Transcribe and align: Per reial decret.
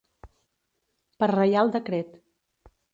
Per 1.25 1.31
reial 1.35 1.73
decret. 1.79 2.21